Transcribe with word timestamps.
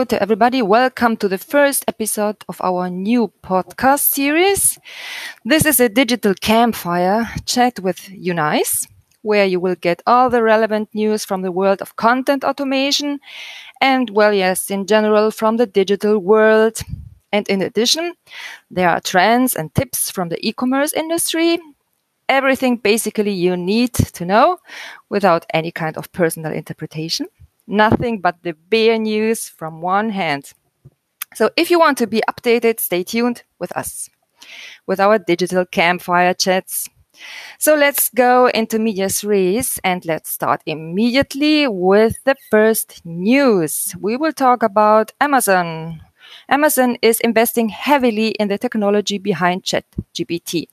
Hello 0.00 0.06
to 0.06 0.22
everybody. 0.22 0.62
Welcome 0.62 1.18
to 1.18 1.28
the 1.28 1.36
first 1.36 1.84
episode 1.86 2.36
of 2.48 2.58
our 2.62 2.88
new 2.88 3.30
podcast 3.42 4.12
series. 4.12 4.78
This 5.44 5.66
is 5.66 5.78
a 5.78 5.90
digital 5.90 6.32
campfire 6.32 7.28
chat 7.44 7.78
with 7.80 8.08
uNaice, 8.08 8.88
where 9.20 9.44
you 9.44 9.60
will 9.60 9.74
get 9.74 10.00
all 10.06 10.30
the 10.30 10.42
relevant 10.42 10.88
news 10.94 11.26
from 11.26 11.42
the 11.42 11.52
world 11.52 11.82
of 11.82 11.96
content 11.96 12.44
automation 12.44 13.20
and, 13.82 14.08
well, 14.08 14.32
yes, 14.32 14.70
in 14.70 14.86
general, 14.86 15.30
from 15.30 15.58
the 15.58 15.66
digital 15.66 16.18
world. 16.18 16.80
And 17.30 17.46
in 17.50 17.60
addition, 17.60 18.14
there 18.70 18.88
are 18.88 19.02
trends 19.02 19.54
and 19.54 19.74
tips 19.74 20.10
from 20.10 20.30
the 20.30 20.38
e-commerce 20.40 20.94
industry. 20.94 21.58
Everything 22.26 22.78
basically 22.78 23.32
you 23.32 23.54
need 23.54 23.92
to 23.92 24.24
know 24.24 24.60
without 25.10 25.44
any 25.52 25.70
kind 25.70 25.98
of 25.98 26.10
personal 26.12 26.52
interpretation 26.52 27.26
nothing 27.70 28.20
but 28.20 28.42
the 28.42 28.52
bare 28.52 28.98
news 28.98 29.48
from 29.48 29.80
one 29.80 30.10
hand. 30.10 30.52
So 31.34 31.50
if 31.56 31.70
you 31.70 31.78
want 31.78 31.98
to 31.98 32.06
be 32.06 32.22
updated, 32.28 32.80
stay 32.80 33.04
tuned 33.04 33.44
with 33.58 33.74
us, 33.76 34.10
with 34.86 35.00
our 35.00 35.18
digital 35.18 35.64
campfire 35.64 36.34
chats. 36.34 36.88
So 37.58 37.74
let's 37.74 38.08
go 38.10 38.46
into 38.48 38.78
medias 38.78 39.22
res 39.22 39.78
and 39.84 40.04
let's 40.04 40.30
start 40.30 40.62
immediately 40.66 41.68
with 41.68 42.18
the 42.24 42.34
first 42.50 43.02
news. 43.04 43.94
We 44.00 44.16
will 44.16 44.32
talk 44.32 44.62
about 44.62 45.12
Amazon. 45.20 46.00
Amazon 46.48 46.96
is 47.02 47.20
investing 47.20 47.68
heavily 47.68 48.28
in 48.30 48.48
the 48.48 48.58
technology 48.58 49.18
behind 49.18 49.62
ChatGPT. 49.62 50.66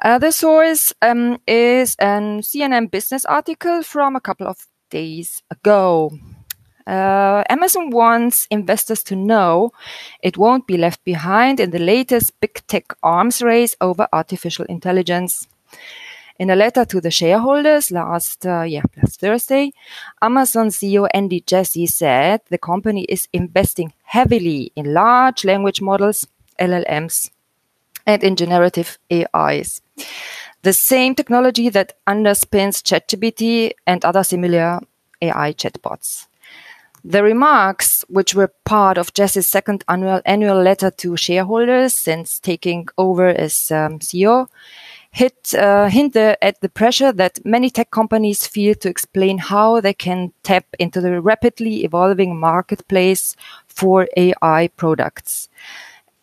Uh, 0.00 0.18
the 0.18 0.32
source 0.32 0.92
um, 1.02 1.38
is 1.46 1.96
a 1.98 2.40
CNN 2.42 2.90
business 2.90 3.24
article 3.24 3.82
from 3.82 4.16
a 4.16 4.20
couple 4.20 4.46
of 4.46 4.66
days 4.94 5.42
ago. 5.50 6.12
Uh, 6.86 7.42
Amazon 7.48 7.90
wants 7.90 8.46
investors 8.50 9.02
to 9.02 9.16
know 9.16 9.72
it 10.22 10.36
won't 10.36 10.66
be 10.66 10.76
left 10.76 11.02
behind 11.04 11.58
in 11.58 11.70
the 11.70 11.84
latest 11.94 12.38
big 12.40 12.54
tech 12.66 12.86
arms 13.02 13.42
race 13.42 13.74
over 13.80 14.06
artificial 14.12 14.66
intelligence. 14.66 15.48
In 16.38 16.50
a 16.50 16.56
letter 16.56 16.84
to 16.84 17.00
the 17.00 17.10
shareholders 17.10 17.90
last, 17.90 18.46
uh, 18.46 18.62
yeah, 18.62 18.86
last 18.96 19.20
Thursday, 19.20 19.72
Amazon 20.20 20.68
CEO 20.68 21.08
Andy 21.14 21.40
Jassy 21.40 21.86
said 21.86 22.40
the 22.50 22.58
company 22.58 23.04
is 23.08 23.28
investing 23.32 23.92
heavily 24.02 24.72
in 24.76 24.92
large 24.92 25.44
language 25.44 25.80
models, 25.80 26.26
LLMs, 26.58 27.30
and 28.06 28.22
in 28.22 28.36
generative 28.36 28.98
AIs 29.10 29.80
the 30.64 30.72
same 30.72 31.14
technology 31.14 31.68
that 31.68 31.92
underpins 32.06 32.82
ChatGPT 32.82 33.72
and 33.86 34.02
other 34.04 34.24
similar 34.24 34.80
AI 35.20 35.52
chatbots. 35.52 36.26
The 37.04 37.22
remarks, 37.22 38.02
which 38.08 38.34
were 38.34 38.50
part 38.64 38.96
of 38.96 39.12
Jassy's 39.12 39.46
second 39.46 39.84
annual, 39.88 40.22
annual 40.24 40.62
letter 40.62 40.90
to 40.90 41.18
shareholders 41.18 41.94
since 41.94 42.40
taking 42.40 42.88
over 42.96 43.26
as 43.26 43.70
um, 43.70 43.98
CEO, 43.98 44.48
hit, 45.10 45.52
uh, 45.54 45.90
hint 45.90 46.16
at 46.16 46.62
the 46.62 46.70
pressure 46.70 47.12
that 47.12 47.44
many 47.44 47.68
tech 47.68 47.90
companies 47.90 48.46
feel 48.46 48.74
to 48.76 48.88
explain 48.88 49.36
how 49.36 49.82
they 49.82 49.92
can 49.92 50.32
tap 50.44 50.64
into 50.78 51.02
the 51.02 51.20
rapidly 51.20 51.84
evolving 51.84 52.40
marketplace 52.40 53.36
for 53.66 54.08
AI 54.16 54.68
products 54.68 55.50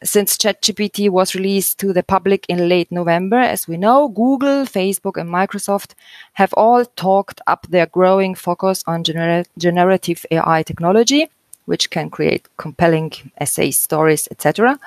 since 0.04 0.38
ChatGPT 0.38 1.10
was 1.10 1.36
released 1.36 1.80
to 1.80 1.94
the 1.94 2.02
public 2.02 2.46
in 2.50 2.68
late 2.68 2.92
November, 2.92 3.38
as 3.38 3.68
we 3.68 3.78
know, 3.78 4.08
Google, 4.08 4.66
Facebook, 4.66 5.18
and 5.18 5.30
Microsoft 5.30 5.94
have 6.34 6.54
all 6.56 6.86
talked 6.86 7.40
up 7.46 7.68
their 7.70 7.86
growing 7.86 8.34
focus 8.34 8.84
on 8.88 9.04
gener- 9.04 9.46
generative 9.58 10.26
AI 10.32 10.64
technology, 10.64 11.30
which 11.66 11.92
can 11.92 12.10
create 12.10 12.48
compelling 12.58 13.12
essays, 13.38 13.78
stories, 13.78 14.28
etc. 14.32 14.80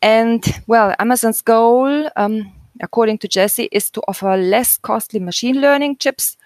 And 0.00 0.42
well, 0.66 0.94
Amazon's 0.98 1.42
goal, 1.42 2.08
um, 2.16 2.50
according 2.80 3.18
to 3.18 3.28
Jassy, 3.28 3.68
is 3.70 3.90
to 3.90 4.02
offer 4.08 4.36
less 4.38 4.78
costly 4.78 5.20
machine 5.20 5.60
learning 5.60 5.96
chips 5.98 6.38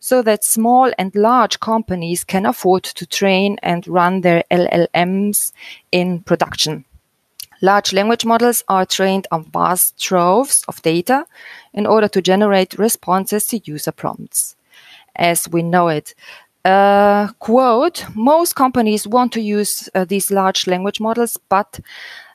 so 0.00 0.20
that 0.22 0.44
small 0.44 0.90
and 0.98 1.14
large 1.14 1.60
companies 1.60 2.24
can 2.24 2.44
afford 2.44 2.82
to 2.82 3.06
train 3.06 3.56
and 3.62 3.86
run 3.86 4.20
their 4.22 4.42
LLMs 4.50 5.52
in 5.92 6.20
production. 6.20 6.84
Large 7.62 7.92
language 7.92 8.24
models 8.24 8.62
are 8.68 8.86
trained 8.86 9.26
on 9.30 9.44
vast 9.44 9.98
troves 10.00 10.64
of 10.68 10.82
data 10.82 11.26
in 11.72 11.86
order 11.86 12.08
to 12.08 12.22
generate 12.22 12.78
responses 12.78 13.46
to 13.46 13.60
user 13.64 13.92
prompts. 13.92 14.56
As 15.14 15.48
we 15.48 15.62
know 15.62 15.88
it, 15.88 16.14
uh, 16.64 17.28
quote, 17.38 18.04
most 18.14 18.54
companies 18.54 19.06
want 19.06 19.32
to 19.32 19.40
use 19.40 19.88
uh, 19.94 20.04
these 20.04 20.30
large 20.30 20.66
language 20.66 21.00
models, 21.00 21.38
but 21.48 21.80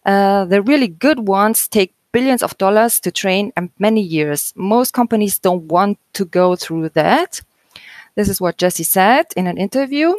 uh, 0.05 0.45
the 0.45 0.61
really 0.61 0.87
good 0.87 1.27
ones 1.27 1.67
take 1.67 1.93
billions 2.11 2.41
of 2.41 2.57
dollars 2.57 2.99
to 3.01 3.11
train 3.11 3.51
and 3.55 3.69
many 3.77 4.01
years. 4.01 4.53
Most 4.55 4.93
companies 4.93 5.37
don't 5.37 5.63
want 5.63 5.99
to 6.13 6.25
go 6.25 6.55
through 6.55 6.89
that. 6.89 7.41
This 8.15 8.27
is 8.27 8.41
what 8.41 8.57
Jassy 8.57 8.83
said 8.83 9.27
in 9.37 9.47
an 9.47 9.57
interview. 9.57 10.13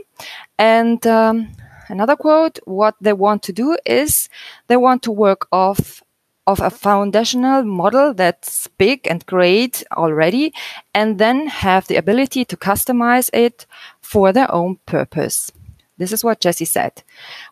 And 0.58 1.06
um, 1.06 1.48
Another 1.92 2.16
quote, 2.16 2.58
what 2.64 2.94
they 3.02 3.12
want 3.12 3.42
to 3.42 3.52
do 3.52 3.76
is 3.84 4.30
they 4.68 4.78
want 4.78 5.02
to 5.02 5.12
work 5.12 5.46
off 5.52 6.02
of 6.46 6.58
a 6.58 6.70
foundational 6.70 7.64
model 7.64 8.14
that's 8.14 8.66
big 8.78 9.06
and 9.06 9.26
great 9.26 9.84
already, 9.92 10.54
and 10.94 11.18
then 11.18 11.48
have 11.48 11.86
the 11.88 11.96
ability 11.96 12.46
to 12.46 12.56
customize 12.56 13.28
it 13.34 13.66
for 14.00 14.32
their 14.32 14.50
own 14.50 14.78
purpose. 14.86 15.52
This 15.98 16.12
is 16.12 16.24
what 16.24 16.40
Jassy 16.40 16.64
said. 16.64 17.02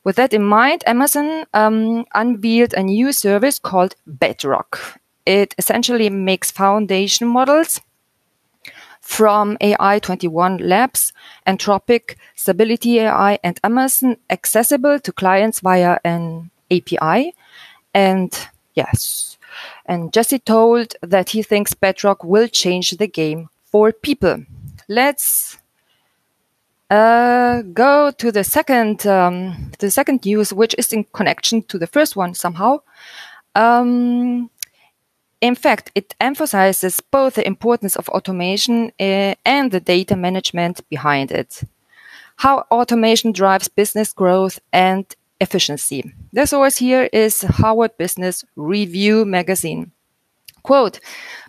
With 0.05 0.17
that 0.17 0.33
in 0.33 0.43
mind, 0.43 0.85
Amazon 0.87 1.45
um, 1.53 2.07
unveiled 2.15 2.73
a 2.73 2.83
new 2.83 3.13
service 3.13 3.59
called 3.59 3.95
Bedrock. 4.07 4.99
It 5.27 5.55
essentially 5.59 6.09
makes 6.09 6.51
foundation 6.51 7.29
models 7.29 7.83
from 9.11 9.57
AI21 9.59 10.61
Labs, 10.63 11.13
Anthropic, 11.45 12.15
Stability 12.37 13.01
AI, 13.01 13.41
and 13.43 13.59
Amazon 13.65 14.17
accessible 14.31 15.01
to 15.01 15.11
clients 15.13 15.59
via 15.59 15.99
an 16.05 16.51
API. 16.71 17.35
And 17.93 18.31
yes, 18.75 19.37
and 19.85 20.13
Jassy 20.13 20.39
told 20.39 20.95
that 21.03 21.31
he 21.31 21.43
thinks 21.43 21.75
Bedrock 21.75 22.23
will 22.23 22.47
change 22.47 22.93
the 22.93 23.09
game 23.09 23.49
for 23.65 23.91
people. 23.93 24.45
Let's 24.89 25.59
uh, 26.89 27.63
go 27.63 28.13
to 28.13 28.31
the 28.31 28.45
second, 28.45 29.09
um, 29.09 29.73
the 29.81 29.91
second 29.91 30.25
news, 30.25 30.53
which 30.53 30.77
is 30.79 30.93
in 30.93 31.03
connection 31.13 31.65
to 31.65 31.79
the 31.79 31.89
first 31.89 32.15
one 32.15 32.35
somehow. 32.35 32.79
Um, 33.57 34.51
in 35.41 35.55
fact, 35.55 35.91
it 35.95 36.15
emphasizes 36.21 37.01
both 37.01 37.35
the 37.35 37.47
importance 37.47 37.97
of 37.97 38.09
automation 38.11 38.93
uh, 39.01 39.35
and 39.45 39.71
the 39.71 39.81
data 39.81 40.17
management 40.17 40.89
behind 40.89 41.31
it. 41.31 41.63
How 42.37 42.67
automation 42.71 43.33
drives 43.33 43.69
business 43.69 44.13
growth 44.13 44.61
and 44.73 45.05
efficiency. 45.41 46.13
The 46.33 46.47
source 46.47 46.77
here 46.77 47.09
is 47.13 47.43
Harvard 47.43 47.97
Business 47.97 48.45
Review 48.57 49.25
magazine. 49.25 49.93
Quote, 50.63 51.01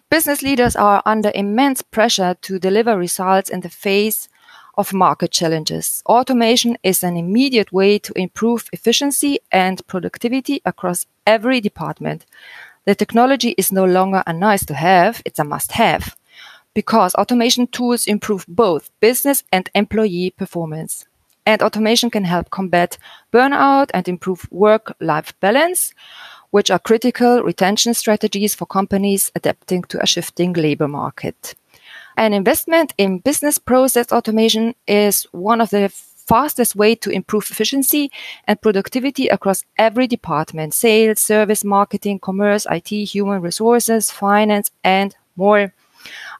business 0.09 0.41
leaders 0.41 0.75
are 0.75 1.02
under 1.06 1.31
immense 1.35 1.81
pressure 1.81 2.35
to 2.41 2.59
deliver 2.59 2.97
results 2.97 3.50
in 3.50 3.59
the 3.59 3.69
face 3.69 4.29
of 4.78 4.94
market 4.94 5.31
challenges. 5.31 6.02
Automation 6.06 6.78
is 6.84 7.03
an 7.03 7.18
immediate 7.18 7.73
way 7.73 8.00
to 8.00 8.13
improve 8.16 8.69
efficiency 8.72 9.40
and 9.52 9.85
productivity 9.88 10.62
across 10.66 11.06
every 11.28 11.59
department. 11.59 12.25
The 12.86 12.96
technology 12.96 13.54
is 13.58 13.72
no 13.72 13.86
longer 13.86 14.24
a 14.26 14.34
nice 14.34 14.66
to 14.66 14.74
have, 14.74 15.22
it's 15.26 15.40
a 15.40 15.44
must 15.44 15.74
have 15.74 16.16
because 16.74 17.14
automation 17.16 17.68
tools 17.68 18.08
improve 18.08 18.46
both 18.48 18.90
business 19.00 19.44
and 19.52 19.70
employee 19.76 20.32
performance. 20.32 21.06
And 21.46 21.62
automation 21.62 22.10
can 22.10 22.24
help 22.24 22.50
combat 22.50 22.98
burnout 23.34 23.90
and 23.94 24.08
improve 24.08 24.48
work 24.52 24.96
life 25.00 25.38
balance, 25.40 25.94
which 26.52 26.70
are 26.70 26.80
critical 26.80 27.44
retention 27.44 27.94
strategies 27.94 28.54
for 28.54 28.66
companies 28.66 29.32
adapting 29.36 29.84
to 29.84 30.02
a 30.02 30.08
shifting 30.08 30.54
labor 30.54 30.88
market. 30.88 31.56
An 32.18 32.34
investment 32.34 32.94
in 32.98 33.20
business 33.20 33.58
process 33.58 34.12
automation 34.12 34.76
is 34.88 35.24
one 35.32 35.62
of 35.62 35.72
the 35.72 35.92
fastest 36.32 36.78
way 36.78 36.96
to 36.96 37.10
improve 37.10 37.46
efficiency 37.52 38.10
and 38.48 38.62
productivity 38.62 39.28
across 39.28 39.66
every 39.78 40.08
department 40.08 40.74
sales, 40.74 41.20
service, 41.20 41.62
marketing, 41.66 42.20
commerce, 42.20 42.66
IT, 42.72 42.90
human 43.16 43.42
resources, 43.42 44.10
finance, 44.12 44.72
and 44.82 45.14
more. 45.36 45.74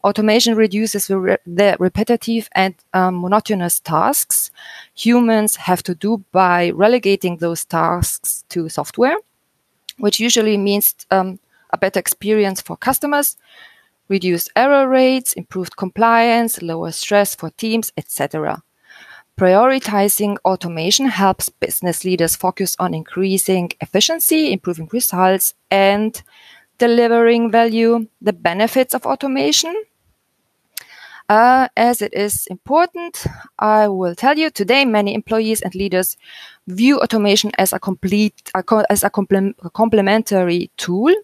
Automation 0.06 0.56
reduces 0.56 1.08
the, 1.08 1.18
re- 1.20 1.44
the 1.46 1.76
repetitive 1.78 2.48
and 2.54 2.74
um, 2.94 3.20
monotonous 3.20 3.82
tasks 3.82 4.50
humans 4.96 5.58
have 5.58 5.84
to 5.84 5.94
do 5.94 6.24
by 6.32 6.70
relegating 6.70 7.38
those 7.38 7.66
tasks 7.66 8.46
to 8.48 8.70
software, 8.70 9.18
which 9.98 10.22
usually 10.22 10.56
means 10.56 10.96
um, 11.12 11.38
a 11.72 11.78
better 11.78 12.00
experience 12.00 12.62
for 12.62 12.78
customers, 12.78 13.36
reduced 14.08 14.50
error 14.56 14.88
rates, 14.88 15.34
improved 15.34 15.76
compliance, 15.76 16.62
lower 16.62 16.92
stress 16.92 17.36
for 17.36 17.50
teams, 17.50 17.92
etc. 17.98 18.64
Prioritizing 19.42 20.38
automation 20.46 21.08
helps 21.08 21.50
business 21.50 22.06
leaders 22.06 22.36
focus 22.36 22.76
on 22.78 22.94
increasing 22.94 23.72
efficiency, 23.82 24.54
improving 24.54 24.88
results, 24.94 25.56
and 25.72 26.22
delivering 26.78 27.50
value. 27.50 28.06
The 28.22 28.34
benefits 28.34 28.94
of 28.94 29.08
automation. 29.08 29.74
Uh, 31.28 31.70
as 31.76 32.04
it 32.04 32.14
is 32.14 32.46
important, 32.52 33.26
I 33.58 33.88
will 33.88 34.14
tell 34.14 34.38
you 34.38 34.52
today 34.52 34.86
many 34.86 35.16
employees 35.16 35.62
and 35.62 35.74
leaders 35.74 36.18
view 36.68 37.00
automation 37.00 37.50
as 37.58 37.74
a 37.74 37.80
complete 37.80 38.52
as 38.92 39.04
a 39.04 39.10
complementary 39.10 40.70
tool 40.78 41.16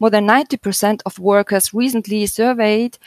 more 0.00 0.10
than 0.10 0.26
90% 0.26 1.00
of 1.06 1.18
workers 1.18 1.74
recently 1.74 2.26
surveyed, 2.26 2.98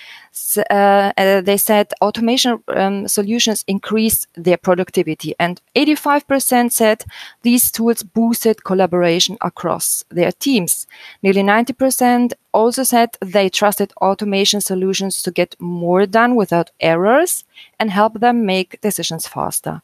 uh, 0.57 1.11
uh, 1.17 1.41
they 1.41 1.57
said 1.57 1.93
automation 2.01 2.61
um, 2.67 3.07
solutions 3.07 3.63
increase 3.67 4.27
their 4.35 4.57
productivity. 4.57 5.33
And 5.39 5.61
85% 5.75 6.71
said 6.71 7.03
these 7.41 7.71
tools 7.71 8.03
boosted 8.03 8.63
collaboration 8.63 9.37
across 9.41 10.03
their 10.09 10.31
teams. 10.31 10.87
Nearly 11.23 11.43
90% 11.43 12.33
also 12.53 12.83
said 12.83 13.17
they 13.21 13.49
trusted 13.49 13.93
automation 14.01 14.61
solutions 14.61 15.21
to 15.23 15.31
get 15.31 15.55
more 15.59 16.05
done 16.05 16.35
without 16.35 16.71
errors 16.79 17.43
and 17.79 17.91
help 17.91 18.19
them 18.19 18.45
make 18.45 18.81
decisions 18.81 19.27
faster. 19.27 19.81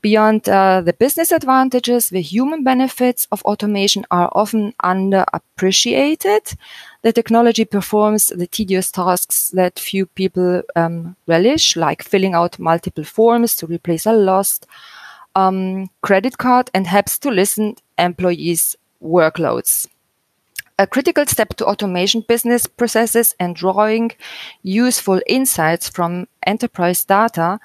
Beyond 0.00 0.48
uh, 0.48 0.80
the 0.80 0.92
business 0.92 1.32
advantages, 1.32 2.10
the 2.10 2.20
human 2.20 2.62
benefits 2.62 3.26
of 3.32 3.42
automation 3.42 4.06
are 4.12 4.30
often 4.32 4.72
underappreciated. 4.84 6.56
The 7.02 7.12
technology 7.12 7.64
performs 7.64 8.28
the 8.28 8.46
tedious 8.46 8.92
tasks 8.92 9.50
that 9.50 9.78
few 9.78 10.06
people 10.06 10.62
um, 10.76 11.16
relish, 11.26 11.76
like 11.76 12.04
filling 12.04 12.34
out 12.34 12.58
multiple 12.60 13.04
forms 13.04 13.56
to 13.56 13.66
replace 13.66 14.06
a 14.06 14.12
lost 14.12 14.66
um, 15.34 15.90
credit 16.02 16.38
card 16.38 16.70
and 16.72 16.86
helps 16.86 17.18
to 17.20 17.30
listen 17.30 17.74
employees' 17.98 18.76
workloads 19.02 19.88
a 20.78 20.86
critical 20.86 21.26
step 21.26 21.54
to 21.56 21.66
automation 21.66 22.20
business 22.28 22.66
processes 22.66 23.34
and 23.40 23.56
drawing 23.56 24.12
useful 24.62 25.20
insights 25.26 25.88
from 25.88 26.28
enterprise 26.46 27.04
data 27.04 27.58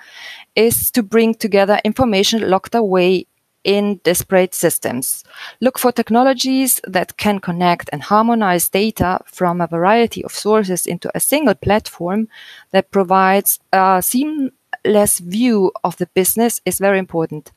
is 0.56 0.90
to 0.92 1.04
bring 1.04 1.36
together 1.36 1.80
information 1.84 2.50
locked 2.50 2.74
away 2.74 3.28
in 3.64 4.00
disparate 4.04 4.54
systems. 4.54 5.24
Look 5.62 5.80
for 5.80 5.92
technologies 5.92 6.82
that 6.86 7.18
can 7.18 7.40
connect 7.40 7.90
and 7.94 8.04
harmonize 8.04 8.68
data 8.68 9.20
from 9.26 9.62
a 9.62 9.68
variety 9.68 10.24
of 10.24 10.34
sources 10.34 10.86
into 10.86 11.10
a 11.16 11.20
single 11.20 11.56
platform 11.56 12.28
that 12.72 12.92
provides 12.92 13.60
a 13.72 14.02
seamless 14.04 15.20
view 15.20 15.72
of 15.84 15.98
the 15.98 16.08
business 16.08 16.62
is 16.66 16.80
very 16.80 17.00
important. 17.00 17.52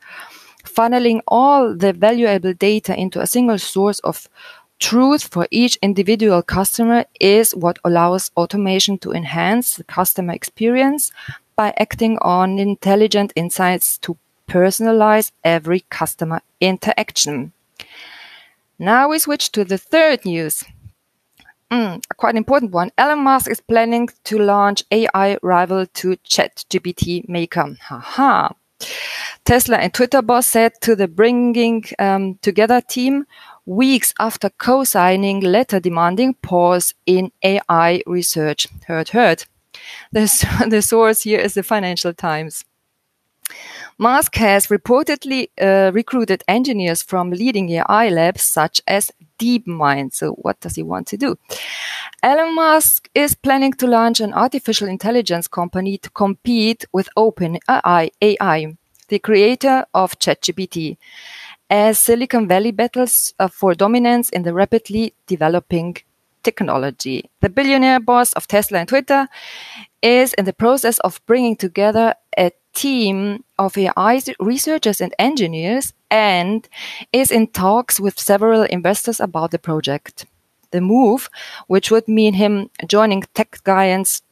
Funneling 0.65 1.21
all 1.29 1.75
the 1.75 1.93
valuable 1.93 2.53
data 2.53 2.95
into 2.99 3.21
a 3.21 3.27
single 3.27 3.59
source 3.59 3.99
of 4.01 4.29
Truth 4.79 5.29
for 5.29 5.49
each 5.51 5.77
individual 5.81 6.43
customer 6.43 7.07
is 7.19 7.55
what 7.55 7.79
allows 7.83 8.31
automation 8.37 8.99
to 8.99 9.13
enhance 9.13 9.77
the 9.77 9.85
customer 9.85 10.35
experience 10.35 11.11
by 11.57 11.73
acting 11.79 12.19
on 12.19 12.59
intelligent 12.59 13.33
insights 13.35 13.97
to 13.99 14.19
personalize 14.47 15.33
every 15.43 15.81
customer 15.89 16.43
interaction. 16.61 17.53
Now 18.79 19.09
we 19.09 19.19
switch 19.19 19.51
to 19.53 19.65
the 19.65 19.79
third 19.79 20.27
news. 20.27 20.63
Mm, 21.71 22.03
quite 22.17 22.37
important 22.37 22.73
one. 22.73 22.93
Elon 22.99 23.21
Musk 23.21 23.51
is 23.51 23.61
planning 23.61 24.09
to 24.25 24.39
launch 24.39 24.85
AI 24.91 25.39
rival 25.43 25.87
to 25.87 26.17
ChatGPT 26.19 27.29
Maker. 27.29 27.77
Haha. 27.81 28.51
Tesla 29.45 29.79
and 29.79 29.93
Twitter 29.93 30.23
boss 30.23 30.47
said 30.47 30.73
to 30.83 30.95
the 30.95 31.09
Bringing 31.09 31.85
um, 31.99 32.39
Together 32.43 32.81
team, 32.81 33.27
weeks 33.67 34.15
after 34.19 34.49
co-signing 34.49 35.41
letter 35.41 35.81
demanding 35.81 36.35
pause 36.35 36.95
in 37.05 37.33
AI 37.45 38.03
research. 38.07 38.69
Heard, 38.87 39.11
heard. 39.11 39.45
The, 40.13 40.67
the 40.69 40.81
source 40.81 41.23
here 41.23 41.41
is 41.41 41.55
the 41.55 41.63
Financial 41.63 42.15
Times. 42.15 42.65
Musk 43.99 44.35
has 44.37 44.67
reportedly 44.67 45.49
uh, 45.61 45.91
recruited 45.93 46.43
engineers 46.49 47.03
from 47.03 47.31
leading 47.31 47.71
AI 47.71 48.09
labs 48.09 48.43
such 48.43 48.83
as 48.87 49.11
DeepMind. 49.39 50.13
So, 50.13 50.33
what 50.33 50.61
does 50.61 50.75
he 50.75 50.83
want 50.83 51.07
to 51.09 51.17
do? 51.17 51.37
Elon 52.23 52.55
Musk 52.55 53.09
is 53.15 53.35
planning 53.35 53.73
to 53.75 53.87
launch 53.87 54.21
an 54.21 54.35
artificial 54.35 54.89
intelligence 54.89 55.49
company 55.49 55.97
to 55.99 56.11
compete 56.11 56.85
with 56.93 57.09
OpenAI, 57.17 58.11
AI, 58.21 58.77
the 59.09 59.19
creator 59.19 59.87
of 59.95 60.19
ChatGPT 60.19 60.97
as 61.71 61.99
Silicon 61.99 62.47
Valley 62.49 62.71
battles 62.73 63.35
uh, 63.39 63.49
for 63.49 63.75
dominance 63.75 64.31
in 64.31 64.43
the 64.43 64.55
rapidly 64.55 65.15
developing 65.27 65.97
technology. 66.43 67.29
The 67.41 67.49
billionaire 67.49 68.01
boss 68.01 68.33
of 68.35 68.47
Tesla 68.47 68.79
and 68.79 68.89
Twitter 68.89 69.29
is 70.01 70.33
in 70.35 70.45
the 70.45 70.53
process 70.53 70.99
of 71.01 71.21
bringing 71.27 71.57
together 71.57 72.15
a 72.39 72.53
team 72.73 73.43
of 73.59 73.77
AI 73.77 74.23
researchers 74.39 75.01
and 75.01 75.13
engineers 75.19 75.93
and 76.11 76.69
is 77.13 77.33
in 77.33 77.49
talks 77.49 77.99
with 77.99 78.19
several 78.19 78.63
investors 78.63 79.19
about 79.19 79.51
the 79.51 79.59
project. 79.59 80.27
The 80.71 80.81
move, 80.81 81.29
which 81.67 81.91
would 81.91 82.07
mean 82.07 82.35
him 82.35 82.71
joining 82.87 83.23
tech 83.35 83.59
giants 83.65 84.23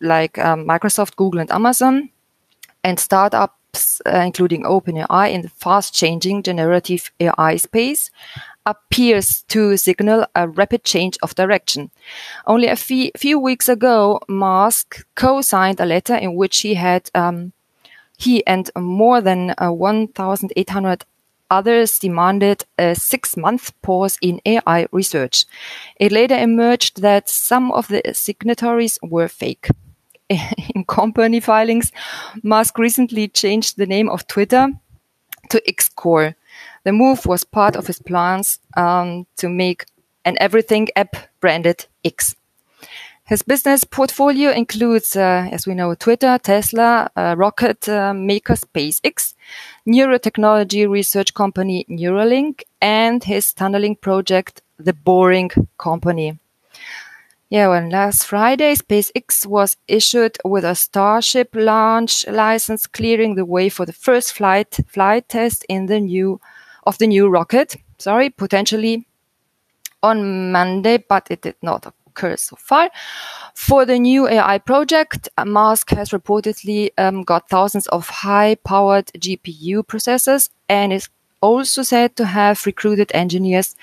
like 0.00 0.36
um, 0.38 0.66
Microsoft, 0.66 1.16
Google, 1.16 1.40
and 1.40 1.50
Amazon, 1.50 2.10
and 2.84 2.98
startup 3.00 3.56
uh, 4.06 4.18
including 4.18 4.64
OpenAI, 4.64 5.32
in 5.32 5.42
the 5.42 5.48
fast 5.48 5.94
changing 5.94 6.42
generative 6.42 7.10
AI 7.20 7.56
space, 7.56 8.10
appears 8.64 9.42
to 9.48 9.76
signal 9.76 10.26
a 10.34 10.48
rapid 10.48 10.84
change 10.84 11.16
of 11.22 11.34
direction. 11.34 11.90
Only 12.46 12.68
a 12.68 12.76
fee- 12.76 13.12
few 13.16 13.38
weeks 13.38 13.68
ago, 13.68 14.20
Musk 14.28 15.06
co-signed 15.14 15.80
a 15.80 15.86
letter 15.86 16.16
in 16.16 16.34
which 16.34 16.60
he 16.60 16.74
had 16.74 17.10
um, 17.14 17.52
he 18.18 18.46
and 18.46 18.70
more 18.76 19.20
than 19.20 19.54
uh, 19.58 19.70
1,800 19.70 21.04
others 21.50 21.98
demanded 21.98 22.64
a 22.78 22.94
six-month 22.94 23.72
pause 23.82 24.18
in 24.20 24.40
AI 24.46 24.86
research. 24.90 25.44
It 26.00 26.12
later 26.12 26.36
emerged 26.36 27.02
that 27.02 27.28
some 27.28 27.70
of 27.72 27.88
the 27.88 28.02
signatories 28.14 28.98
were 29.02 29.28
fake. 29.28 29.68
in 30.74 30.84
company 30.84 31.40
filings, 31.40 31.92
Musk 32.42 32.78
recently 32.78 33.28
changed 33.28 33.76
the 33.76 33.86
name 33.86 34.08
of 34.08 34.26
Twitter 34.26 34.68
to 35.50 35.68
X 35.68 35.88
Corp. 35.88 36.34
The 36.84 36.92
move 36.92 37.26
was 37.26 37.44
part 37.44 37.76
of 37.76 37.86
his 37.86 38.00
plans 38.00 38.58
um, 38.76 39.26
to 39.36 39.48
make 39.48 39.86
an 40.24 40.36
everything 40.40 40.88
app 40.96 41.16
branded 41.40 41.86
X. 42.04 42.34
His 43.24 43.42
business 43.42 43.82
portfolio 43.82 44.52
includes, 44.52 45.16
uh, 45.16 45.48
as 45.50 45.66
we 45.66 45.74
know, 45.74 45.94
Twitter, 45.96 46.38
Tesla, 46.38 47.10
uh, 47.16 47.34
rocket 47.36 47.88
uh, 47.88 48.14
maker 48.14 48.54
SpaceX, 48.54 49.34
neurotechnology 49.84 50.88
research 50.88 51.34
company 51.34 51.84
Neuralink, 51.90 52.62
and 52.80 53.24
his 53.24 53.52
tunneling 53.52 53.96
project, 53.96 54.62
The 54.78 54.92
Boring 54.92 55.50
Company. 55.76 56.38
Yeah, 57.48 57.68
well, 57.68 57.88
last 57.88 58.26
Friday, 58.26 58.74
SpaceX 58.74 59.46
was 59.46 59.76
issued 59.86 60.36
with 60.44 60.64
a 60.64 60.74
Starship 60.74 61.50
launch 61.54 62.26
license, 62.26 62.88
clearing 62.88 63.36
the 63.36 63.44
way 63.44 63.68
for 63.68 63.86
the 63.86 63.92
first 63.92 64.32
flight 64.32 64.76
flight 64.88 65.28
test 65.28 65.64
in 65.68 65.86
the 65.86 66.00
new 66.00 66.40
of 66.84 66.98
the 66.98 67.06
new 67.06 67.28
rocket. 67.28 67.76
Sorry, 67.98 68.30
potentially 68.30 69.06
on 70.02 70.50
Monday, 70.52 70.98
but 70.98 71.28
it 71.30 71.42
did 71.42 71.56
not 71.62 71.86
occur 72.08 72.36
so 72.36 72.56
far. 72.56 72.90
For 73.54 73.84
the 73.86 73.98
new 73.98 74.28
AI 74.28 74.58
project, 74.58 75.28
Musk 75.44 75.90
has 75.90 76.10
reportedly 76.10 76.90
um, 76.98 77.22
got 77.22 77.48
thousands 77.48 77.86
of 77.88 78.08
high-powered 78.08 79.06
GPU 79.18 79.84
processors 79.84 80.50
and 80.68 80.92
is 80.92 81.08
also 81.40 81.82
said 81.82 82.16
to 82.16 82.24
have 82.26 82.66
recruited 82.66 83.12
engineers 83.14 83.76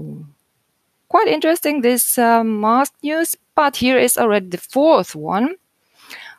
quite 1.09 1.27
interesting 1.27 1.81
this 1.81 2.17
uh, 2.17 2.43
Musk 2.43 2.93
news, 3.03 3.35
but 3.55 3.77
here 3.77 3.97
is 3.97 4.17
already 4.17 4.47
the 4.47 4.57
fourth 4.57 5.15
one. 5.15 5.55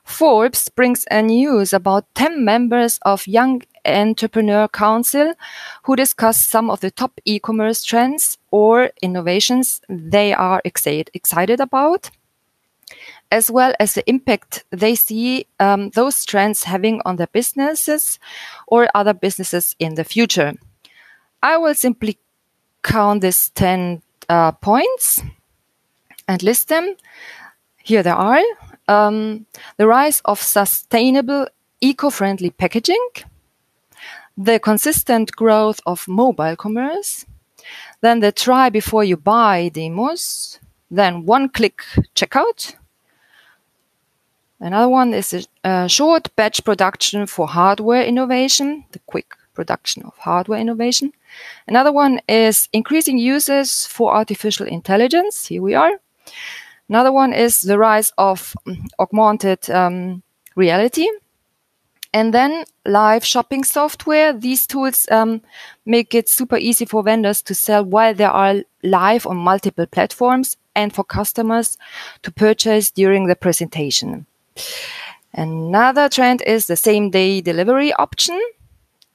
Forbes 0.08 0.70
brings 0.70 1.04
a 1.10 1.22
news 1.22 1.74
about 1.74 2.06
10 2.14 2.42
members 2.42 2.98
of 3.02 3.26
Young 3.26 3.62
Entrepreneur 3.84 4.66
Council 4.66 5.34
who 5.82 5.96
discuss 5.96 6.46
some 6.46 6.70
of 6.70 6.80
the 6.80 6.90
top 6.90 7.20
e-commerce 7.26 7.84
trends 7.84 8.38
or 8.50 8.90
innovations 9.02 9.82
they 9.88 10.32
are 10.32 10.62
excited 10.64 11.60
about, 11.60 12.10
as 13.30 13.50
well 13.50 13.74
as 13.78 13.92
the 13.92 14.08
impact 14.08 14.64
they 14.70 14.94
see 14.94 15.46
um, 15.60 15.90
those 15.90 16.24
trends 16.24 16.64
having 16.64 17.02
on 17.04 17.16
their 17.16 17.26
businesses 17.28 18.18
or 18.66 18.88
other 18.94 19.12
businesses 19.12 19.76
in 19.78 19.94
the 19.94 20.04
future. 20.04 20.54
I 21.42 21.56
will 21.56 21.74
simply 21.74 22.18
count 22.82 23.22
these 23.22 23.50
10 23.50 24.02
uh, 24.28 24.52
points 24.52 25.22
and 26.26 26.42
list 26.42 26.68
them. 26.68 26.96
Here 27.82 28.02
they 28.02 28.10
are 28.10 28.42
um, 28.88 29.46
the 29.76 29.86
rise 29.86 30.20
of 30.24 30.40
sustainable, 30.40 31.46
eco 31.80 32.10
friendly 32.10 32.50
packaging, 32.50 33.06
the 34.36 34.58
consistent 34.58 35.32
growth 35.32 35.80
of 35.86 36.08
mobile 36.08 36.56
commerce, 36.56 37.26
then 38.00 38.20
the 38.20 38.32
try 38.32 38.70
before 38.70 39.04
you 39.04 39.16
buy 39.16 39.68
demos, 39.68 40.58
then 40.90 41.26
one 41.26 41.48
click 41.48 41.82
checkout. 42.14 42.74
Another 44.60 44.88
one 44.88 45.14
is 45.14 45.46
a 45.62 45.88
short 45.88 46.34
batch 46.34 46.64
production 46.64 47.26
for 47.26 47.46
hardware 47.46 48.02
innovation, 48.02 48.84
the 48.92 48.98
quick 49.00 49.34
production 49.54 50.02
of 50.02 50.16
hardware 50.18 50.58
innovation. 50.58 51.12
Another 51.66 51.92
one 51.92 52.20
is 52.28 52.68
increasing 52.72 53.18
uses 53.18 53.86
for 53.86 54.14
artificial 54.14 54.66
intelligence. 54.66 55.46
Here 55.46 55.62
we 55.62 55.74
are. 55.74 56.00
Another 56.88 57.12
one 57.12 57.32
is 57.32 57.60
the 57.60 57.78
rise 57.78 58.12
of 58.16 58.54
mm, 58.66 58.86
augmented 58.98 59.68
um, 59.70 60.22
reality. 60.56 61.08
And 62.14 62.32
then 62.32 62.64
live 62.86 63.24
shopping 63.24 63.64
software. 63.64 64.32
These 64.32 64.66
tools 64.66 65.06
um, 65.10 65.42
make 65.84 66.14
it 66.14 66.28
super 66.28 66.56
easy 66.56 66.86
for 66.86 67.02
vendors 67.02 67.42
to 67.42 67.54
sell 67.54 67.84
while 67.84 68.14
they 68.14 68.24
are 68.24 68.62
live 68.82 69.26
on 69.26 69.36
multiple 69.36 69.86
platforms 69.86 70.56
and 70.74 70.94
for 70.94 71.04
customers 71.04 71.76
to 72.22 72.30
purchase 72.30 72.90
during 72.90 73.26
the 73.26 73.36
presentation. 73.36 74.26
Another 75.34 76.08
trend 76.08 76.42
is 76.46 76.66
the 76.66 76.76
same 76.76 77.10
day 77.10 77.42
delivery 77.42 77.92
option. 77.92 78.40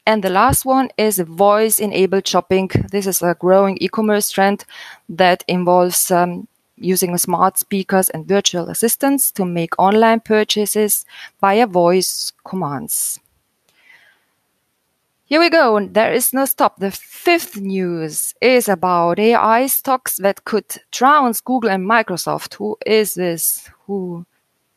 And 0.05 0.23
the 0.23 0.29
last 0.29 0.65
one 0.65 0.89
is 0.97 1.19
voice 1.19 1.79
enabled 1.79 2.27
shopping. 2.27 2.69
This 2.91 3.07
is 3.07 3.21
a 3.21 3.35
growing 3.39 3.77
e-commerce 3.79 4.29
trend 4.31 4.65
that 5.07 5.43
involves 5.47 6.11
um, 6.11 6.47
using 6.75 7.17
smart 7.17 7.57
speakers 7.57 8.09
and 8.09 8.27
virtual 8.27 8.69
assistants 8.69 9.31
to 9.31 9.45
make 9.45 9.79
online 9.79 10.19
purchases 10.19 11.05
via 11.39 11.67
voice 11.67 12.33
commands. 12.45 13.19
Here 15.25 15.39
we 15.39 15.49
go. 15.49 15.79
There 15.87 16.11
is 16.11 16.33
no 16.33 16.45
stop. 16.45 16.79
The 16.79 16.91
fifth 16.91 17.55
news 17.55 18.35
is 18.41 18.67
about 18.67 19.19
AI 19.19 19.67
stocks 19.67 20.17
that 20.17 20.43
could 20.43 20.65
trounce 20.91 21.39
Google 21.39 21.69
and 21.69 21.89
Microsoft. 21.89 22.55
Who 22.55 22.77
is 22.85 23.13
this? 23.13 23.69
Who 23.87 24.25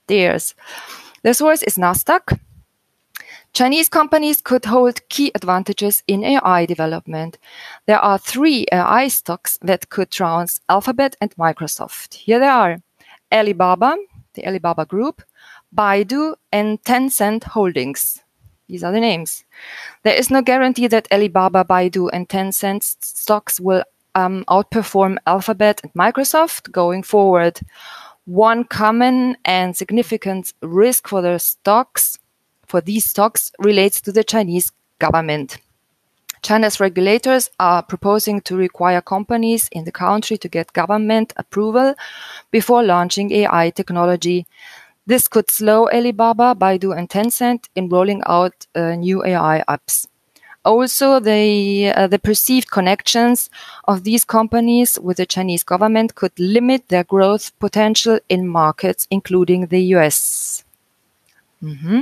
dares? 0.07 0.55
The 1.23 1.35
source 1.35 1.65
is 1.65 1.77
Nasdaq. 1.77 2.39
Chinese 3.57 3.89
companies 3.89 4.43
could 4.43 4.67
hold 4.67 5.09
key 5.09 5.33
advantages 5.35 6.03
in 6.07 6.23
AI 6.23 6.67
development. 6.67 7.39
There 7.87 7.99
are 7.99 8.19
three 8.19 8.67
AI 8.71 9.09
stocks 9.09 9.59
that 9.63 9.89
could 9.89 10.11
trounce 10.11 10.61
Alphabet 10.69 11.17
and 11.23 11.35
Microsoft. 11.37 12.13
Here 12.13 12.39
they 12.39 12.49
are 12.49 12.77
Alibaba, 13.33 13.97
the 14.35 14.47
Alibaba 14.47 14.85
Group, 14.85 15.23
Baidu, 15.75 16.35
and 16.53 16.83
Tencent 16.85 17.45
Holdings. 17.45 18.23
These 18.69 18.85
are 18.85 18.93
the 18.93 19.01
names. 19.01 19.43
There 20.03 20.15
is 20.15 20.31
no 20.31 20.43
guarantee 20.43 20.89
that 20.89 21.09
Alibaba, 21.11 21.65
Baidu, 21.65 22.11
and 22.13 22.29
Tencent 22.29 22.83
stocks 22.83 23.59
will 23.59 23.85
um, 24.15 24.45
outperform 24.49 25.17
Alphabet 25.27 25.81
and 25.83 25.95
Microsoft 25.95 26.73
going 26.73 27.03
forward. 27.03 27.61
One 28.27 28.65
common 28.65 29.39
and 29.47 29.75
significant 29.75 30.53
risk 30.61 31.09
for 31.09 31.23
the 31.23 31.39
stocks 31.39 32.19
for 32.67 32.81
these 32.81 33.05
stocks 33.05 33.53
relates 33.59 34.01
to 34.03 34.13
the 34.13 34.25
Chinese 34.25 34.73
government. 34.99 35.59
China's 36.43 36.79
regulators 36.79 37.51
are 37.59 37.83
proposing 37.83 38.41
to 38.43 38.57
require 38.57 39.01
companies 39.01 39.69
in 39.73 39.85
the 39.85 39.93
country 39.93 40.37
to 40.39 40.49
get 40.49 40.73
government 40.73 41.33
approval 41.37 41.95
before 42.51 42.83
launching 42.83 43.33
AI 43.33 43.71
technology. 43.71 44.47
This 45.07 45.29
could 45.29 45.51
slow 45.51 45.89
Alibaba, 45.89 46.55
Baidu, 46.55 46.97
and 46.97 47.09
Tencent 47.09 47.69
in 47.75 47.89
rolling 47.89 48.23
out 48.27 48.67
uh, 48.75 48.95
new 48.95 49.25
AI 49.25 49.65
apps. 49.69 50.07
Also, 50.65 51.21
the, 51.21 51.93
uh, 51.95 52.09
the 52.09 52.19
perceived 52.19 52.71
connections 52.73 53.51
of 53.85 54.03
these 54.03 54.25
companies 54.25 54.99
with 54.99 55.17
the 55.19 55.27
Chinese 55.27 55.63
government 55.63 56.17
could 56.17 56.37
limit 56.39 56.89
their 56.89 57.05
growth 57.05 57.57
potential 57.61 58.19
in 58.29 58.49
markets, 58.49 59.07
including 59.11 59.67
the 59.67 59.81
US. 59.95 60.65
Mm-hmm. 61.63 62.01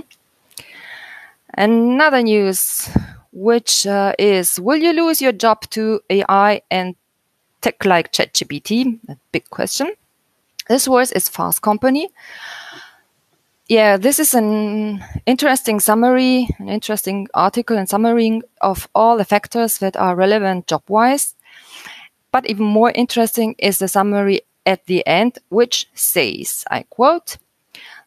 Another 1.56 2.22
news, 2.22 2.88
which 3.32 3.86
uh, 3.86 4.12
is 4.18 4.58
Will 4.58 4.76
you 4.76 4.92
lose 4.92 5.22
your 5.22 5.32
job 5.32 5.62
to 5.70 6.00
AI 6.10 6.62
and 6.70 6.96
tech 7.60 7.84
like 7.84 8.12
ChatGPT? 8.12 8.98
A 9.08 9.16
big 9.30 9.48
question. 9.50 9.92
This 10.68 10.88
was 10.88 11.12
is 11.12 11.28
Fast 11.28 11.62
Company. 11.62 12.08
Yeah, 13.68 13.96
this 13.96 14.18
is 14.18 14.34
an 14.34 15.02
interesting 15.26 15.80
summary, 15.80 16.48
an 16.58 16.68
interesting 16.68 17.28
article 17.32 17.78
and 17.78 17.88
summary 17.88 18.42
of 18.60 18.88
all 18.94 19.16
the 19.16 19.24
factors 19.24 19.78
that 19.78 19.96
are 19.96 20.16
relevant 20.16 20.66
job 20.66 20.82
wise. 20.88 21.34
But 22.30 22.46
even 22.50 22.66
more 22.66 22.90
interesting 22.94 23.54
is 23.58 23.78
the 23.78 23.88
summary 23.88 24.42
at 24.66 24.84
the 24.86 25.06
end, 25.06 25.38
which 25.48 25.88
says, 25.94 26.64
I 26.70 26.82
quote, 26.82 27.38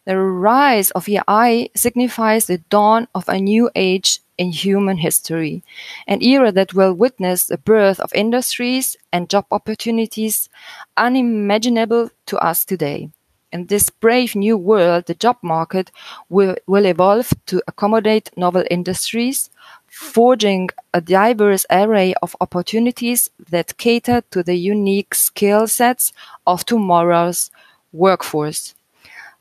the 0.08 0.18
rise 0.18 0.90
of 0.92 1.06
AI 1.06 1.68
signifies 1.76 2.46
the 2.46 2.56
dawn 2.70 3.06
of 3.14 3.28
a 3.28 3.38
new 3.38 3.68
age 3.74 4.20
in 4.38 4.50
human 4.50 4.96
history, 4.96 5.62
an 6.06 6.22
era 6.22 6.50
that 6.50 6.72
will 6.72 6.94
witness 6.94 7.44
the 7.44 7.58
birth 7.58 8.00
of 8.00 8.10
industries 8.14 8.96
and 9.12 9.28
job 9.28 9.44
opportunities 9.50 10.48
unimaginable 10.96 12.08
to 12.24 12.38
us 12.38 12.64
today. 12.64 13.10
In 13.52 13.66
this 13.66 13.90
brave 13.90 14.34
new 14.34 14.56
world, 14.56 15.04
the 15.04 15.14
job 15.14 15.36
market 15.42 15.90
will, 16.30 16.56
will 16.66 16.86
evolve 16.86 17.34
to 17.44 17.60
accommodate 17.68 18.30
novel 18.34 18.64
industries, 18.70 19.50
forging 19.88 20.70
a 20.94 21.02
diverse 21.02 21.66
array 21.70 22.14
of 22.22 22.34
opportunities 22.40 23.28
that 23.50 23.76
cater 23.76 24.22
to 24.30 24.42
the 24.42 24.56
unique 24.56 25.14
skill 25.14 25.66
sets 25.66 26.14
of 26.46 26.64
tomorrow's 26.64 27.50
workforce. 27.92 28.74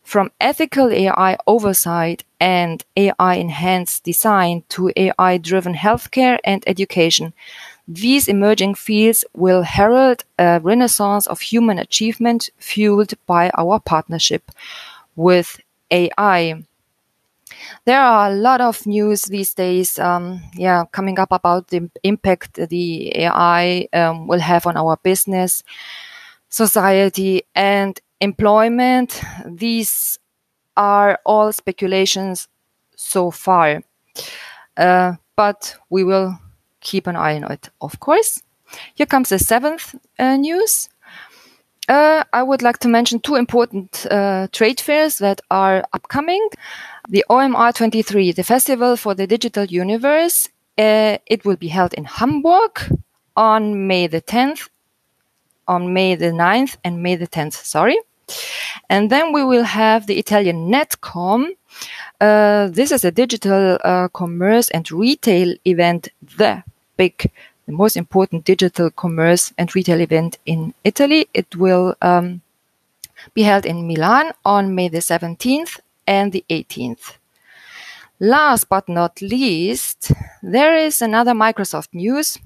From 0.07 0.31
ethical 0.39 0.89
AI 0.89 1.35
oversight 1.47 2.23
and 2.39 2.81
AI 2.95 3.33
enhanced 3.33 4.05
design 4.05 4.63
to 4.69 4.89
AI 4.95 5.37
driven 5.37 5.73
healthcare 5.73 6.37
and 6.45 6.63
education, 6.65 7.33
these 7.89 8.29
emerging 8.29 8.75
fields 8.75 9.25
will 9.33 9.63
herald 9.63 10.23
a 10.39 10.61
renaissance 10.61 11.27
of 11.27 11.41
human 11.41 11.77
achievement 11.77 12.49
fueled 12.57 13.15
by 13.25 13.51
our 13.57 13.81
partnership 13.81 14.49
with 15.17 15.59
AI. 15.91 16.63
There 17.83 17.99
are 17.99 18.31
a 18.31 18.33
lot 18.33 18.61
of 18.61 18.87
news 18.87 19.23
these 19.23 19.53
days, 19.53 19.99
um, 19.99 20.41
yeah, 20.53 20.85
coming 20.93 21.19
up 21.19 21.33
about 21.33 21.67
the 21.67 21.91
impact 22.03 22.53
the 22.69 23.11
AI 23.13 23.89
um, 23.91 24.25
will 24.27 24.39
have 24.39 24.65
on 24.67 24.77
our 24.77 24.95
business, 25.03 25.63
society, 26.47 27.43
and 27.53 27.99
employment, 28.21 29.21
these 29.45 30.19
are 30.75 31.19
all 31.25 31.51
speculations 31.51 32.47
so 32.95 33.31
far. 33.31 33.83
Uh, 34.75 35.13
but 35.35 35.75
we 35.89 36.03
will 36.03 36.39
keep 36.81 37.07
an 37.07 37.15
eye 37.15 37.35
on 37.35 37.51
it, 37.51 37.69
of 37.81 37.99
course. 37.99 38.41
Here 38.95 39.05
comes 39.05 39.29
the 39.29 39.39
seventh 39.39 39.95
uh, 40.19 40.37
news. 40.37 40.89
Uh, 41.87 42.23
I 42.33 42.43
would 42.43 42.61
like 42.61 42.79
to 42.79 42.89
mention 42.89 43.19
two 43.19 43.35
important 43.35 44.05
uh, 44.11 44.47
trade 44.51 44.81
fairs 44.81 45.19
that 45.19 45.39
are 45.49 45.85
upcoming. 45.93 46.45
The 47.07 47.23
OMR 47.29 47.73
23, 47.73 48.33
the 48.33 48.43
Festival 48.43 48.97
for 48.97 49.13
the 49.15 49.25
Digital 49.25 49.63
Universe, 49.63 50.49
uh, 50.77 51.17
it 51.25 51.45
will 51.45 51.55
be 51.55 51.69
held 51.69 51.93
in 51.93 52.03
Hamburg 52.03 52.99
on 53.37 53.87
May 53.87 54.07
the 54.07 54.21
10th, 54.21 54.67
on 55.67 55.93
May 55.93 56.15
the 56.15 56.31
9th 56.31 56.75
and 56.83 57.01
May 57.01 57.15
the 57.15 57.27
10th, 57.27 57.53
sorry. 57.53 57.97
And 58.89 59.09
then 59.09 59.33
we 59.33 59.43
will 59.43 59.63
have 59.63 60.07
the 60.07 60.17
Italian 60.17 60.71
Netcomm. 60.71 61.49
Uh, 62.19 62.67
this 62.67 62.91
is 62.91 63.03
a 63.05 63.11
digital 63.11 63.77
uh, 63.83 64.07
commerce 64.09 64.69
and 64.71 64.91
retail 64.91 65.55
event, 65.65 66.09
the 66.37 66.63
big, 66.95 67.31
the 67.65 67.71
most 67.73 67.97
important 67.97 68.45
digital 68.45 68.89
commerce 68.89 69.53
and 69.57 69.73
retail 69.75 70.01
event 70.01 70.37
in 70.45 70.73
Italy. 70.83 71.27
It 71.33 71.55
will 71.55 71.95
um, 72.01 72.41
be 73.33 73.43
held 73.43 73.65
in 73.65 73.87
Milan 73.87 74.31
on 74.45 74.73
May 74.73 74.89
the 74.89 74.99
17th 74.99 75.79
and 76.07 76.31
the 76.31 76.43
18th. 76.49 77.17
Last 78.19 78.67
but 78.67 78.89
not 78.89 79.21
least, 79.21 80.11
there 80.41 80.75
is 80.75 81.01
another 81.01 81.33
Microsoft 81.33 81.93
news. 81.93 82.39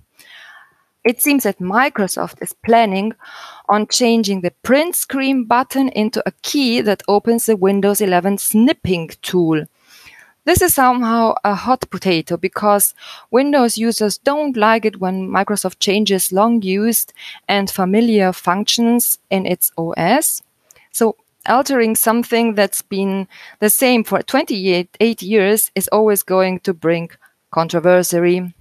It 1.03 1.21
seems 1.21 1.43
that 1.43 1.59
Microsoft 1.59 2.41
is 2.43 2.53
planning 2.53 3.13
on 3.67 3.87
changing 3.87 4.41
the 4.41 4.51
print 4.61 4.95
screen 4.95 5.45
button 5.45 5.89
into 5.89 6.21
a 6.27 6.33
key 6.43 6.79
that 6.81 7.01
opens 7.07 7.47
the 7.47 7.55
Windows 7.55 8.01
11 8.01 8.37
snipping 8.37 9.09
tool. 9.23 9.65
This 10.43 10.61
is 10.61 10.73
somehow 10.75 11.35
a 11.43 11.55
hot 11.55 11.89
potato 11.89 12.37
because 12.37 12.93
Windows 13.31 13.77
users 13.77 14.17
don't 14.19 14.57
like 14.57 14.85
it 14.85 14.99
when 14.99 15.29
Microsoft 15.29 15.79
changes 15.79 16.31
long 16.31 16.61
used 16.61 17.13
and 17.47 17.69
familiar 17.69 18.31
functions 18.31 19.19
in 19.29 19.45
its 19.45 19.71
OS. 19.77 20.43
So 20.91 21.15
altering 21.47 21.95
something 21.95 22.55
that's 22.55 22.81
been 22.81 23.27
the 23.59 23.69
same 23.69 24.03
for 24.03 24.21
28 24.21 25.21
years 25.21 25.71
is 25.73 25.87
always 25.87 26.21
going 26.23 26.59
to 26.61 26.73
bring 26.73 27.09
controversy. 27.51 28.53